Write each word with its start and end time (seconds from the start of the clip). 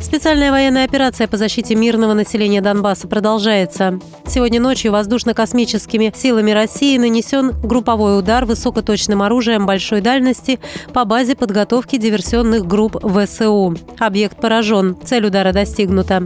Специальная 0.00 0.52
военная 0.52 0.84
операция 0.84 1.26
по 1.26 1.36
защите 1.36 1.74
мирного 1.74 2.14
населения 2.14 2.60
Донбасса 2.60 3.08
продолжается. 3.08 3.98
Сегодня 4.26 4.60
ночью 4.60 4.92
воздушно-космическими 4.92 6.12
силами 6.14 6.52
России 6.52 6.96
нанесен 6.98 7.50
групповой 7.62 8.18
удар 8.18 8.44
высокоточным 8.44 9.22
оружием 9.22 9.66
большой 9.66 10.00
дальности 10.00 10.60
по 10.94 11.04
базе 11.04 11.34
подготовки 11.34 11.96
диверсионных 11.96 12.66
групп 12.66 12.96
ВСУ. 13.02 13.76
Объект 13.98 14.40
поражен. 14.40 14.96
Цель 15.04 15.26
удара 15.26 15.52
достигнута. 15.52 16.22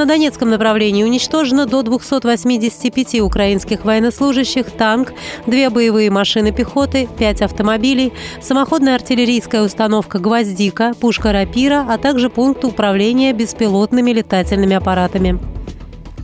На 0.00 0.06
Донецком 0.06 0.48
направлении 0.48 1.04
уничтожено 1.04 1.66
до 1.66 1.82
285 1.82 3.20
украинских 3.20 3.84
военнослужащих, 3.84 4.70
танк, 4.70 5.12
две 5.46 5.68
боевые 5.68 6.10
машины 6.10 6.52
пехоты, 6.52 7.06
пять 7.18 7.42
автомобилей, 7.42 8.14
самоходная 8.40 8.94
артиллерийская 8.94 9.62
установка 9.62 10.18
«Гвоздика», 10.18 10.94
пушка 10.98 11.32
«Рапира», 11.32 11.84
а 11.86 11.98
также 11.98 12.30
пункт 12.30 12.64
управления 12.64 13.34
беспилотными 13.34 14.10
летательными 14.10 14.74
аппаратами. 14.74 15.49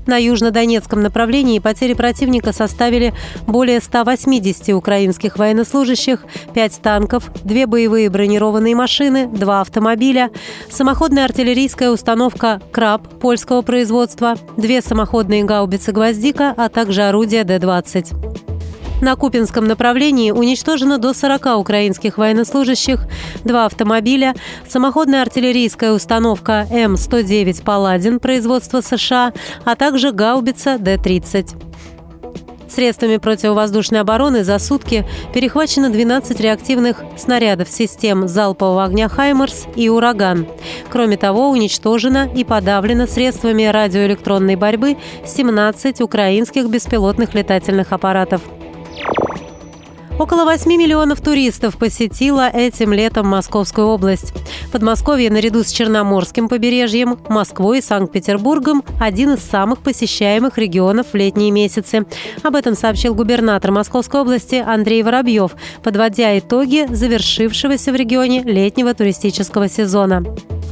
На 0.06 0.16
южнодонецком 0.16 1.00
направлении 1.00 1.58
потери 1.58 1.94
противника 1.94 2.52
составили 2.52 3.12
более 3.46 3.80
180 3.80 4.70
украинских 4.70 5.36
военнослужащих, 5.38 6.24
5 6.54 6.80
танков, 6.80 7.30
2 7.44 7.66
боевые 7.66 8.08
бронированные 8.08 8.74
машины, 8.74 9.26
2 9.26 9.60
автомобиля, 9.60 10.30
самоходная 10.70 11.24
артиллерийская 11.24 11.90
установка 11.90 12.60
«Краб» 12.72 13.08
польского 13.20 13.62
производства, 13.62 14.36
2 14.56 14.82
самоходные 14.82 15.44
гаубицы 15.44 15.92
«Гвоздика», 15.92 16.54
а 16.56 16.68
также 16.68 17.02
орудия 17.02 17.44
Д-20. 17.44 18.25
На 19.00 19.14
Купинском 19.14 19.66
направлении 19.66 20.30
уничтожено 20.30 20.98
до 20.98 21.12
40 21.12 21.58
украинских 21.58 22.16
военнослужащих, 22.16 23.06
два 23.44 23.66
автомобиля, 23.66 24.34
самоходная 24.66 25.22
артиллерийская 25.22 25.92
установка 25.92 26.66
М-109 26.70 27.62
«Паладин» 27.62 28.20
производства 28.20 28.80
США, 28.80 29.34
а 29.64 29.76
также 29.76 30.12
гаубица 30.12 30.78
Д-30. 30.78 31.62
Средствами 32.68 33.18
противовоздушной 33.18 34.00
обороны 34.00 34.42
за 34.42 34.58
сутки 34.58 35.06
перехвачено 35.32 35.88
12 35.88 36.40
реактивных 36.40 37.04
снарядов 37.16 37.68
систем 37.68 38.26
залпового 38.26 38.84
огня 38.84 39.08
«Хаймерс» 39.08 39.66
и 39.76 39.88
«Ураган». 39.88 40.46
Кроме 40.90 41.16
того, 41.16 41.50
уничтожено 41.50 42.28
и 42.34 42.44
подавлено 42.44 43.06
средствами 43.06 43.64
радиоэлектронной 43.64 44.56
борьбы 44.56 44.96
17 45.24 46.00
украинских 46.00 46.68
беспилотных 46.68 47.34
летательных 47.34 47.92
аппаратов. 47.92 48.40
Около 50.18 50.44
8 50.44 50.70
миллионов 50.70 51.20
туристов 51.20 51.76
посетила 51.76 52.48
этим 52.48 52.94
летом 52.94 53.26
Московскую 53.26 53.88
область. 53.88 54.32
Подмосковье 54.72 55.30
наряду 55.30 55.62
с 55.62 55.70
Черноморским 55.70 56.48
побережьем, 56.48 57.18
Москвой 57.28 57.78
и 57.78 57.82
Санкт-Петербургом– 57.82 58.82
один 59.00 59.34
из 59.34 59.40
самых 59.40 59.80
посещаемых 59.80 60.56
регионов 60.56 61.08
в 61.12 61.14
летние 61.14 61.50
месяцы. 61.50 62.06
Об 62.42 62.54
этом 62.54 62.74
сообщил 62.74 63.14
губернатор 63.14 63.72
Московской 63.72 64.22
области 64.22 64.54
Андрей 64.54 65.02
Воробьев, 65.02 65.54
подводя 65.82 66.38
итоги 66.38 66.86
завершившегося 66.88 67.92
в 67.92 67.94
регионе 67.94 68.42
летнего 68.42 68.94
туристического 68.94 69.68
сезона 69.68 70.24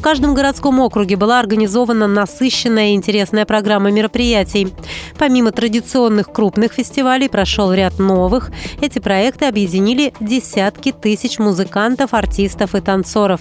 каждом 0.04 0.34
городском 0.34 0.80
округе 0.80 1.16
была 1.16 1.40
организована 1.40 2.06
насыщенная 2.06 2.88
и 2.88 2.94
интересная 2.94 3.46
программа 3.46 3.90
мероприятий. 3.90 4.68
Помимо 5.18 5.50
традиционных 5.50 6.30
крупных 6.30 6.74
фестивалей 6.74 7.30
прошел 7.30 7.72
ряд 7.72 7.98
новых. 7.98 8.50
Эти 8.82 8.98
проекты 8.98 9.46
объединили 9.46 10.12
десятки 10.20 10.92
тысяч 10.92 11.38
музыкантов, 11.38 12.12
артистов 12.12 12.74
и 12.74 12.82
танцоров. 12.82 13.40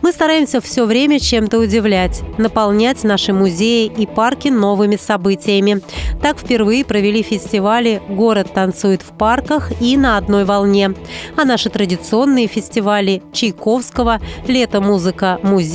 Мы 0.00 0.12
стараемся 0.12 0.62
все 0.62 0.86
время 0.86 1.20
чем-то 1.20 1.58
удивлять, 1.58 2.22
наполнять 2.38 3.04
наши 3.04 3.34
музеи 3.34 3.84
и 3.84 4.06
парки 4.06 4.48
новыми 4.48 4.96
событиями. 4.96 5.82
Так 6.22 6.38
впервые 6.38 6.86
провели 6.86 7.22
фестивали 7.22 8.00
«Город 8.08 8.54
танцует 8.54 9.02
в 9.02 9.14
парках» 9.18 9.70
и 9.82 9.98
«На 9.98 10.16
одной 10.16 10.46
волне». 10.46 10.94
А 11.36 11.44
наши 11.44 11.68
традиционные 11.68 12.46
фестивали 12.46 13.22
Чайковского, 13.34 14.20
«Лето 14.48 14.80
музыка 14.80 15.38
музей», 15.42 15.73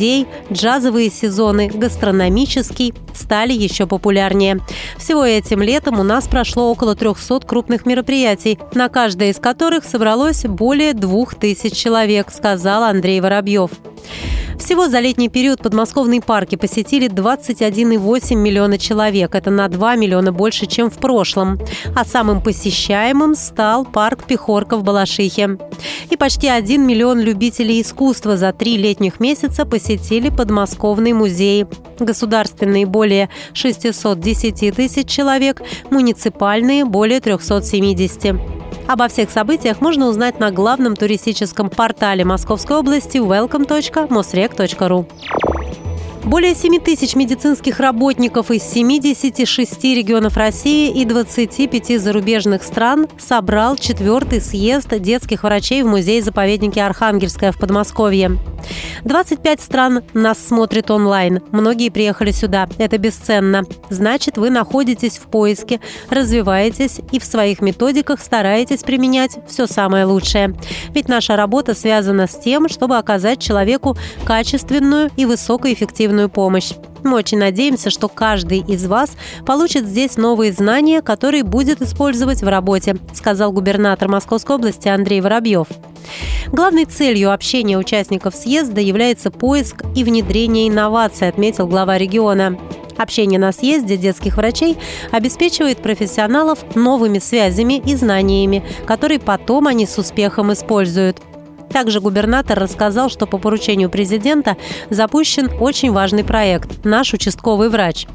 джазовые 0.52 1.10
сезоны, 1.10 1.68
гастрономический 1.68 2.94
стали 3.14 3.54
еще 3.54 3.86
популярнее. 3.88 4.60
Всего 4.98 5.26
этим 5.26 5.62
летом 5.62 6.00
у 6.00 6.04
нас 6.04 6.28
прошло 6.28 6.72
около 6.72 6.96
300 6.96 7.42
крупных 7.42 7.86
мероприятий, 7.86 8.60
на 8.74 8.90
каждое 8.90 9.32
из 9.32 9.38
которых 9.38 9.84
собралось 9.84 10.44
более 10.44 10.94
2000 10.94 11.76
человек, 11.76 12.32
сказал 12.32 12.84
Андрей 12.84 13.22
Воробьев. 13.22 13.72
Всего 14.60 14.90
за 14.90 15.00
летний 15.00 15.30
период 15.30 15.62
подмосковные 15.62 16.22
парки 16.22 16.56
посетили 16.56 17.10
21,8 17.10 18.36
миллиона 18.36 18.78
человек. 18.78 19.34
Это 19.34 19.50
на 19.50 19.70
2 19.70 19.96
миллиона 19.96 20.34
больше, 20.34 20.66
чем 20.66 20.92
в 20.92 20.98
прошлом. 20.98 21.58
А 21.96 22.04
самым 22.04 22.44
посещаемым 22.44 23.36
стал 23.36 23.86
парк 23.86 24.26
Пехорка 24.26 24.76
в 24.76 24.84
Балашихе. 24.84 25.58
И 26.10 26.18
почти 26.18 26.50
1 26.50 26.86
миллион 26.86 27.22
любителей 27.22 27.82
искусства 27.82 28.36
за 28.36 28.52
три 28.52 28.76
летних 28.78 29.22
месяца 29.22 29.66
посетили 29.66 29.89
подмосковный 30.30 31.14
музей. 31.14 31.66
Государственные– 32.00 32.86
более 32.88 33.30
610 33.54 34.76
тысяч 34.76 35.10
человек, 35.10 35.62
муниципальные– 35.90 36.86
более 36.86 37.20
370. 37.20 38.36
Обо 38.88 39.08
всех 39.08 39.30
событиях 39.30 39.82
можно 39.82 40.08
узнать 40.08 40.40
на 40.40 40.52
главном 40.52 40.96
туристическом 40.96 41.70
портале 41.70 42.26
Московской 42.26 42.78
области 42.78 43.18
welcome.mosrec.ru. 43.18 45.49
Более 46.24 46.54
7 46.54 46.80
тысяч 46.80 47.16
медицинских 47.16 47.80
работников 47.80 48.52
из 48.52 48.64
76 48.64 49.84
регионов 49.86 50.36
России 50.36 50.92
и 50.92 51.06
25 51.06 52.00
зарубежных 52.00 52.62
стран 52.62 53.08
собрал 53.18 53.78
четвертый 53.78 54.42
съезд 54.42 54.90
детских 55.00 55.44
врачей 55.44 55.82
в 55.82 55.88
музее-заповеднике 55.88 56.84
Архангельская 56.84 57.54
в 57.54 57.58
Подмосковье. 57.58 58.38
25 59.06 59.62
стран 59.62 60.04
нас 60.14 60.46
смотрит 60.46 60.92
онлайн. 60.92 61.40
Многие 61.52 61.90
приехали 61.90 62.32
сюда. 62.32 62.68
Это 62.78 62.98
бесценно. 62.98 63.64
Значит, 63.90 64.38
вы 64.38 64.50
находитесь 64.50 65.18
в 65.18 65.24
поиске, 65.24 65.80
развиваетесь 66.10 67.00
и 67.12 67.20
в 67.20 67.24
своих 67.24 67.62
методиках 67.62 68.22
стараетесь 68.22 68.84
применять 68.84 69.40
все 69.48 69.68
самое 69.68 70.04
лучшее. 70.04 70.54
Ведь 70.94 71.08
наша 71.08 71.38
работа 71.38 71.74
связана 71.74 72.28
с 72.28 72.38
тем, 72.38 72.68
чтобы 72.68 72.98
оказать 72.98 73.42
человеку 73.42 73.98
качественную 74.26 75.10
и 75.16 75.26
высокоэффективную 75.26 76.09
помощь. 76.30 76.74
Мы 77.04 77.16
очень 77.16 77.38
надеемся, 77.38 77.90
что 77.90 78.08
каждый 78.08 78.60
из 78.60 78.86
вас 78.86 79.12
получит 79.46 79.86
здесь 79.86 80.18
новые 80.18 80.52
знания, 80.52 81.02
которые 81.02 81.44
будет 81.44 81.82
использовать 81.82 82.42
в 82.42 82.48
работе, 82.48 82.98
сказал 83.14 83.52
губернатор 83.52 84.08
Московской 84.10 84.56
области 84.56 84.88
Андрей 84.88 85.22
Воробьев. 85.22 85.68
Главной 86.48 86.86
целью 86.86 87.32
общения 87.32 87.78
участников 87.78 88.36
съезда 88.36 88.82
является 88.82 89.32
поиск 89.32 89.84
и 89.96 90.04
внедрение 90.04 90.68
инноваций, 90.68 91.28
отметил 91.28 91.68
глава 91.68 91.98
региона. 91.98 92.58
Общение 92.98 93.40
на 93.40 93.54
съезде 93.54 93.96
детских 93.96 94.36
врачей 94.36 94.78
обеспечивает 95.12 95.82
профессионалов 95.82 96.76
новыми 96.76 97.20
связями 97.20 97.76
и 97.76 97.96
знаниями, 97.96 98.66
которые 98.86 99.20
потом 99.20 99.68
они 99.68 99.86
с 99.86 99.98
успехом 99.98 100.52
используют. 100.52 101.18
Также 101.72 102.00
губернатор 102.00 102.60
рассказал, 102.60 103.10
что 103.10 103.26
по 103.26 103.38
поручению 103.38 103.90
президента 103.90 104.58
запущен 104.90 105.50
очень 105.60 105.92
важный 105.92 106.24
проект 106.24 106.84
«Наш 106.86 107.14
участковый 107.14 107.70
врач». 107.70 108.08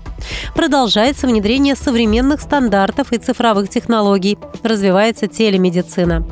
Продолжается 0.54 1.26
внедрение 1.26 1.74
современных 1.74 2.40
стандартов 2.40 3.12
и 3.12 3.18
цифровых 3.18 3.68
технологий. 3.68 4.38
Развивается 4.62 5.26
телемедицина. 5.26 6.26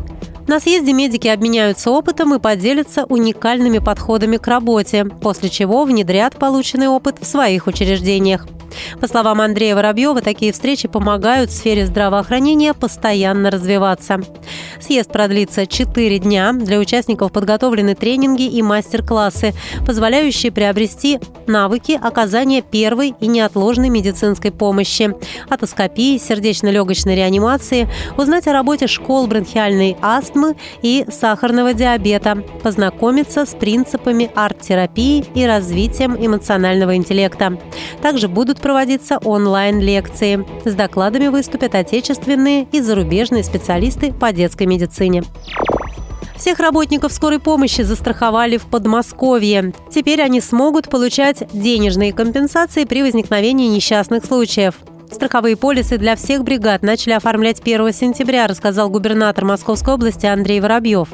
На 0.46 0.60
съезде 0.60 0.92
медики 0.92 1.28
обменяются 1.28 1.90
опытом 1.90 2.34
и 2.34 2.38
поделятся 2.38 3.04
уникальными 3.04 3.78
подходами 3.78 4.36
к 4.36 4.46
работе, 4.46 5.04
после 5.04 5.48
чего 5.48 5.84
внедрят 5.84 6.36
полученный 6.36 6.88
опыт 6.88 7.16
в 7.20 7.26
своих 7.26 7.66
учреждениях. 7.66 8.46
По 9.00 9.08
словам 9.08 9.40
Андрея 9.40 9.74
Воробьева, 9.74 10.20
такие 10.20 10.52
встречи 10.52 10.88
помогают 10.88 11.50
в 11.50 11.54
сфере 11.54 11.86
здравоохранения 11.86 12.74
постоянно 12.74 13.50
развиваться. 13.50 14.20
Съезд 14.80 15.10
продлится 15.10 15.66
4 15.66 16.18
дня. 16.18 16.52
Для 16.52 16.78
участников 16.78 17.32
подготовлены 17.32 17.94
тренинги 17.94 18.44
и 18.44 18.62
мастер-классы, 18.62 19.52
позволяющие 19.86 20.52
приобрести 20.52 21.20
навыки 21.46 21.98
оказания 22.02 22.62
первой 22.62 23.14
и 23.20 23.26
неотложной 23.26 23.88
медицинской 23.88 24.50
помощи, 24.50 25.14
атоскопии, 25.48 26.18
сердечно-легочной 26.18 27.14
реанимации, 27.14 27.88
узнать 28.16 28.46
о 28.46 28.52
работе 28.52 28.86
школ 28.86 29.26
бронхиальной 29.26 29.96
астмы 30.32 30.56
и 30.82 31.04
сахарного 31.08 31.74
диабета, 31.74 32.42
познакомиться 32.62 33.44
с 33.46 33.54
принципами 33.54 34.30
арт-терапии 34.34 35.24
и 35.34 35.46
развитием 35.46 36.16
эмоционального 36.18 36.96
интеллекта. 36.96 37.58
Также 38.00 38.28
будут 38.28 38.60
проводиться 38.60 39.18
онлайн-лекции. 39.18 40.44
С 40.64 40.74
докладами 40.74 41.28
выступят 41.28 41.74
отечественные 41.74 42.66
и 42.72 42.80
зарубежные 42.80 43.44
специалисты 43.44 44.12
по 44.12 44.32
детской 44.32 44.66
медицине. 44.66 45.22
Всех 46.36 46.58
работников 46.58 47.12
скорой 47.12 47.38
помощи 47.38 47.82
застраховали 47.82 48.56
в 48.56 48.66
Подмосковье. 48.66 49.72
Теперь 49.94 50.20
они 50.22 50.40
смогут 50.40 50.88
получать 50.88 51.44
денежные 51.52 52.12
компенсации 52.12 52.84
при 52.84 53.02
возникновении 53.02 53.68
несчастных 53.68 54.24
случаев. 54.24 54.74
Страховые 55.12 55.56
полисы 55.56 55.98
для 55.98 56.16
всех 56.16 56.42
бригад 56.42 56.82
начали 56.82 57.12
оформлять 57.12 57.60
1 57.60 57.92
сентября, 57.92 58.46
рассказал 58.46 58.88
губернатор 58.88 59.44
Московской 59.44 59.94
области 59.94 60.24
Андрей 60.24 60.60
Воробьев. 60.60 61.08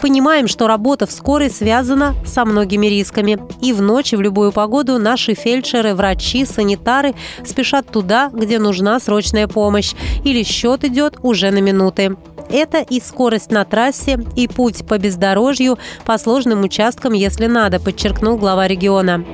Понимаем, 0.00 0.48
что 0.48 0.66
работа 0.66 1.06
в 1.06 1.12
скорой 1.12 1.48
связана 1.48 2.14
со 2.26 2.44
многими 2.44 2.86
рисками. 2.86 3.38
И 3.62 3.72
в 3.72 3.80
ночь, 3.80 4.12
и 4.12 4.16
в 4.16 4.20
любую 4.20 4.52
погоду 4.52 4.98
наши 4.98 5.34
фельдшеры, 5.34 5.94
врачи, 5.94 6.44
санитары 6.44 7.14
спешат 7.44 7.86
туда, 7.90 8.30
где 8.32 8.58
нужна 8.58 8.98
срочная 8.98 9.46
помощь. 9.46 9.94
Или 10.24 10.42
счет 10.42 10.84
идет 10.84 11.18
уже 11.22 11.50
на 11.50 11.60
минуты. 11.60 12.16
Это 12.50 12.78
и 12.78 13.00
скорость 13.00 13.50
на 13.50 13.64
трассе, 13.64 14.18
и 14.36 14.48
путь 14.48 14.86
по 14.86 14.98
бездорожью, 14.98 15.78
по 16.04 16.18
сложным 16.18 16.62
участкам, 16.62 17.12
если 17.12 17.46
надо, 17.46 17.80
подчеркнул 17.80 18.36
глава 18.36 18.66
региона. 18.68 19.24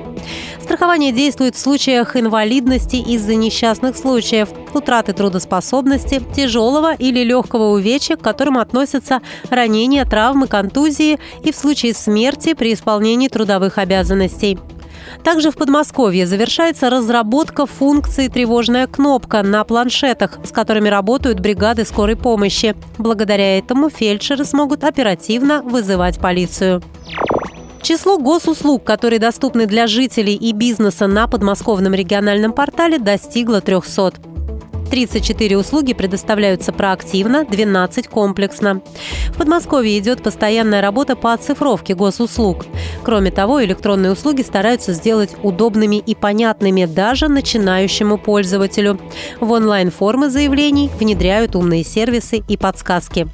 Страхование 0.61 1.11
действует 1.11 1.55
в 1.55 1.59
случаях 1.59 2.15
инвалидности 2.15 2.95
из-за 2.95 3.35
несчастных 3.35 3.95
случаев, 3.95 4.49
утраты 4.73 5.13
трудоспособности, 5.13 6.21
тяжелого 6.35 6.95
или 6.95 7.23
легкого 7.23 7.73
увечья, 7.73 8.15
к 8.15 8.21
которым 8.21 8.57
относятся 8.57 9.21
ранения, 9.49 10.05
травмы, 10.05 10.47
контузии 10.47 11.19
и 11.43 11.51
в 11.51 11.55
случае 11.55 11.93
смерти 11.93 12.53
при 12.53 12.73
исполнении 12.73 13.27
трудовых 13.27 13.77
обязанностей. 13.77 14.57
Также 15.23 15.51
в 15.51 15.55
Подмосковье 15.55 16.27
завершается 16.27 16.89
разработка 16.89 17.65
функции 17.65 18.27
«Тревожная 18.27 18.87
кнопка» 18.87 19.43
на 19.43 19.63
планшетах, 19.63 20.39
с 20.43 20.51
которыми 20.51 20.89
работают 20.89 21.39
бригады 21.39 21.85
скорой 21.85 22.15
помощи. 22.15 22.75
Благодаря 22.97 23.57
этому 23.57 23.89
фельдшеры 23.89 24.45
смогут 24.45 24.83
оперативно 24.83 25.61
вызывать 25.61 26.19
полицию. 26.19 26.81
Число 27.81 28.17
госуслуг, 28.17 28.83
которые 28.83 29.19
доступны 29.19 29.67
для 29.67 29.85
жителей 29.85 30.33
и 30.33 30.53
бизнеса 30.53 31.05
на 31.05 31.27
подмосковном 31.27 31.93
региональном 31.93 32.51
портале, 32.51 32.97
достигло 32.97 33.61
300. 33.61 34.13
34 34.89 35.57
услуги 35.57 35.93
предоставляются 35.93 36.71
проактивно, 36.71 37.45
12 37.45 38.07
комплексно. 38.07 38.81
В 39.29 39.37
Подмосковье 39.37 39.97
идет 39.99 40.23
постоянная 40.23 40.81
работа 40.81 41.15
по 41.15 41.33
оцифровке 41.33 41.95
госуслуг. 41.95 42.65
Кроме 43.03 43.31
того, 43.31 43.63
электронные 43.63 44.11
услуги 44.11 44.41
стараются 44.41 44.93
сделать 44.93 45.35
удобными 45.43 45.97
и 45.97 46.15
понятными 46.15 46.85
даже 46.85 47.27
начинающему 47.27 48.17
пользователю. 48.17 48.99
В 49.39 49.51
онлайн-формы 49.51 50.29
заявлений 50.29 50.89
внедряют 50.99 51.55
умные 51.55 51.83
сервисы 51.83 52.43
и 52.47 52.57
подсказки. 52.57 53.27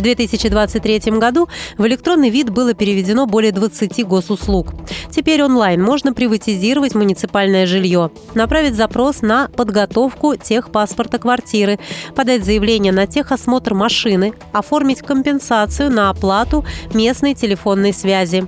В 0.00 0.02
2023 0.02 1.18
году 1.18 1.46
в 1.76 1.86
электронный 1.86 2.30
вид 2.30 2.48
было 2.48 2.72
переведено 2.72 3.26
более 3.26 3.52
20 3.52 4.06
госуслуг. 4.06 4.68
Теперь 5.10 5.42
онлайн 5.42 5.82
можно 5.82 6.14
приватизировать 6.14 6.94
муниципальное 6.94 7.66
жилье, 7.66 8.10
направить 8.34 8.76
запрос 8.76 9.20
на 9.20 9.48
подготовку 9.48 10.36
техпаспорта 10.36 11.18
квартиры, 11.18 11.78
подать 12.16 12.46
заявление 12.46 12.94
на 12.94 13.06
техосмотр 13.06 13.74
машины, 13.74 14.32
оформить 14.54 15.02
компенсацию 15.02 15.90
на 15.90 16.08
оплату 16.08 16.64
местной 16.94 17.34
телефонной 17.34 17.92
связи. 17.92 18.46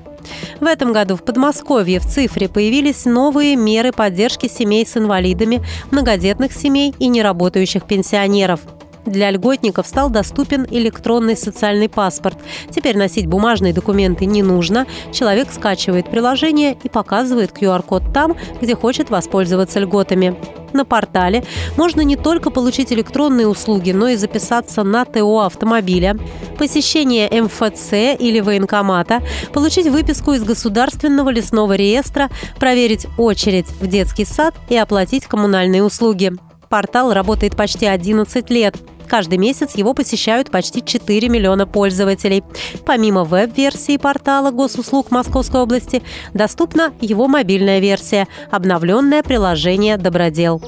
В 0.58 0.64
этом 0.64 0.94
году 0.94 1.16
в 1.16 1.22
Подмосковье 1.22 2.00
в 2.00 2.06
цифре 2.06 2.48
появились 2.48 3.04
новые 3.04 3.56
меры 3.56 3.92
поддержки 3.92 4.48
семей 4.48 4.86
с 4.86 4.96
инвалидами, 4.96 5.62
многодетных 5.90 6.54
семей 6.54 6.94
и 6.98 7.08
неработающих 7.08 7.84
пенсионеров– 7.84 8.60
для 9.06 9.30
льготников 9.30 9.86
стал 9.86 10.10
доступен 10.10 10.66
электронный 10.70 11.36
социальный 11.36 11.88
паспорт. 11.88 12.38
Теперь 12.70 12.96
носить 12.96 13.26
бумажные 13.26 13.72
документы 13.72 14.26
не 14.26 14.42
нужно. 14.42 14.86
Человек 15.12 15.48
скачивает 15.52 16.10
приложение 16.10 16.76
и 16.82 16.88
показывает 16.88 17.50
QR-код 17.52 18.12
там, 18.12 18.36
где 18.60 18.74
хочет 18.74 19.10
воспользоваться 19.10 19.80
льготами. 19.80 20.36
На 20.72 20.84
портале 20.84 21.44
можно 21.76 22.00
не 22.00 22.16
только 22.16 22.50
получить 22.50 22.92
электронные 22.92 23.46
услуги, 23.46 23.92
но 23.92 24.08
и 24.08 24.16
записаться 24.16 24.82
на 24.82 25.04
ТО 25.04 25.40
автомобиля, 25.40 26.16
посещение 26.58 27.28
МФЦ 27.42 28.18
или 28.18 28.40
военкомата, 28.40 29.20
получить 29.52 29.88
выписку 29.88 30.32
из 30.32 30.42
Государственного 30.44 31.30
лесного 31.30 31.74
реестра, 31.74 32.30
проверить 32.58 33.06
очередь 33.18 33.68
в 33.80 33.86
детский 33.86 34.24
сад 34.24 34.54
и 34.70 34.76
оплатить 34.76 35.26
коммунальные 35.26 35.82
услуги. 35.82 36.32
Портал 36.72 37.12
работает 37.12 37.54
почти 37.54 37.84
11 37.84 38.48
лет. 38.48 38.76
Каждый 39.06 39.36
месяц 39.36 39.74
его 39.74 39.92
посещают 39.92 40.50
почти 40.50 40.80
4 40.82 41.28
миллиона 41.28 41.66
пользователей. 41.66 42.42
Помимо 42.86 43.24
веб-версии 43.24 43.98
портала 43.98 44.52
госуслуг 44.52 45.10
Московской 45.10 45.60
области, 45.60 46.02
доступна 46.32 46.94
его 47.02 47.28
мобильная 47.28 47.78
версия– 47.78 48.26
обновленное 48.50 49.22
приложение 49.22 49.98
«Добродел». 49.98 50.62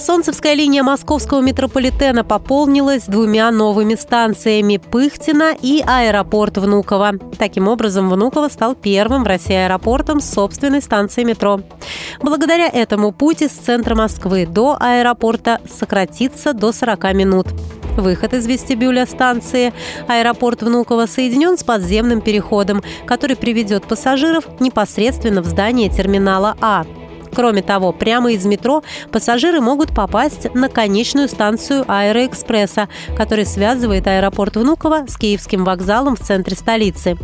Солнцевская 0.00 0.54
линия 0.54 0.82
московского 0.82 1.42
метрополитена 1.42 2.24
пополнилась 2.24 3.04
двумя 3.04 3.50
новыми 3.50 3.94
станциями– 3.96 4.78
Пыхтина 4.90 5.54
и 5.60 5.84
аэропорт 5.86 6.56
Внуково. 6.56 7.12
Таким 7.38 7.68
образом, 7.68 8.08
Внуково 8.08 8.48
стал 8.48 8.74
первым 8.74 9.24
в 9.24 9.26
России 9.26 9.54
аэропортом 9.54 10.20
с 10.20 10.30
собственной 10.30 10.80
станцией 10.80 11.26
метро. 11.26 11.60
Благодаря 12.22 12.68
этому 12.68 13.12
путь 13.12 13.42
из 13.42 13.50
центра 13.50 13.94
Москвы 13.94 14.46
до 14.46 14.76
аэропорта 14.80 15.60
сократится 15.70 16.54
до 16.54 16.72
40 16.72 17.14
минут. 17.14 17.48
Выход 17.98 18.32
из 18.32 18.46
вестибюля 18.46 19.04
станции 19.04 19.74
аэропорт 20.08 20.62
Внуково 20.62 21.04
соединен 21.06 21.58
с 21.58 21.62
подземным 21.62 22.22
переходом, 22.22 22.82
который 23.04 23.36
приведет 23.36 23.84
пассажиров 23.84 24.44
непосредственно 24.60 25.42
в 25.42 25.46
здание 25.46 25.90
терминала 25.90 26.56
А. 26.62 26.86
Кроме 27.34 27.62
того, 27.62 27.92
прямо 27.92 28.32
из 28.32 28.44
метро 28.44 28.82
пассажиры 29.12 29.60
могут 29.60 29.94
попасть 29.94 30.52
на 30.54 30.68
конечную 30.68 31.28
станцию 31.28 31.84
Аэроэкспресса, 31.88 32.88
который 33.16 33.46
связывает 33.46 34.06
аэропорт 34.06 34.56
Внуково 34.56 35.06
с 35.08 35.16
Киевским 35.16 35.64
вокзалом 35.64 36.16
в 36.16 36.20
центре 36.20 36.56
столицы. 36.56 37.16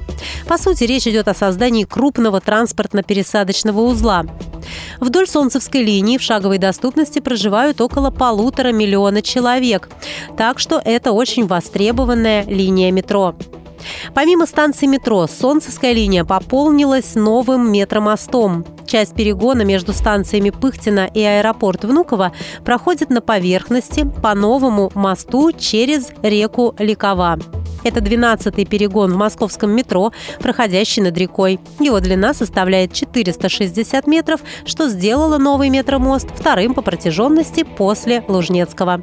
По 0.49 0.59
сути, 0.59 0.85
речь 0.85 1.07
идет 1.07 1.29
о 1.29 1.35
создании 1.35 1.85
крупного 1.85 2.41
транспортно-пересадочного 2.41 3.81
узла. 3.81 4.25
Вдоль 5.01 5.29
Солнцевской 5.29 5.83
линии 5.83 6.19
в 6.19 6.23
шаговой 6.23 6.59
доступности 6.59 7.21
проживают 7.21 7.81
около 7.81 8.11
полутора 8.11 8.73
миллиона 8.73 9.23
человек, 9.23 9.89
так 10.37 10.59
что 10.59 10.81
это 10.85 11.13
очень 11.13 11.47
востребованная 11.47 12.45
линия 12.45 12.91
метро. 12.91 13.37
Помимо 14.15 14.47
станции 14.47 14.87
метро, 14.87 15.27
Солнцевская 15.27 15.93
линия 15.93 16.25
пополнилась 16.25 17.15
новым 17.15 17.73
метромостом. 17.73 18.65
Часть 18.87 19.15
перегона 19.15 19.63
между 19.63 19.93
станциями 19.93 20.51
Пыхтина 20.51 21.11
и 21.13 21.23
аэропорт 21.23 21.85
Внуково 21.85 22.33
проходит 22.65 23.11
на 23.11 23.21
поверхности 23.21 24.09
по 24.23 24.35
новому 24.35 24.91
мосту 24.95 25.53
через 25.53 26.11
реку 26.23 26.75
Ликова. 26.79 27.39
Это 27.87 28.01
12-й 28.01 28.65
перегон 28.65 29.13
в 29.13 29.17
московском 29.17 29.71
метро, 29.71 30.13
проходящий 30.41 31.03
над 31.03 31.17
рекой. 31.17 31.61
Его 31.79 32.01
длина 32.01 32.35
составляет 32.35 32.93
460 32.93 34.07
метров, 34.09 34.41
что 34.65 34.89
сделало 34.89 35.39
новый 35.39 35.71
метромост 35.71 36.27
вторым 36.35 36.75
по 36.75 36.83
протяженности 36.83 37.63
после 37.63 38.25
Лужнецкого. 38.27 39.03